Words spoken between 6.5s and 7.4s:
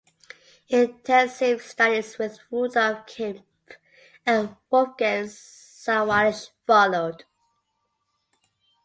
followed.